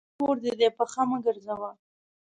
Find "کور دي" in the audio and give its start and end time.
0.19-0.51